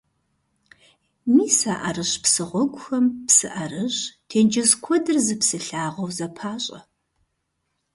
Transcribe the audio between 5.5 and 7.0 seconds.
лъагъуэу зэпащӀэ.